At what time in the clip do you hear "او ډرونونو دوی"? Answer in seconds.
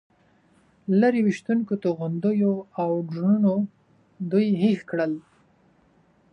2.81-4.47